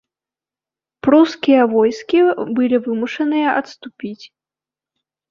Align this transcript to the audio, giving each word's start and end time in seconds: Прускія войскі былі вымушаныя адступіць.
Прускія 1.07 1.65
войскі 1.73 2.21
былі 2.59 2.77
вымушаныя 2.85 3.47
адступіць. 3.61 4.25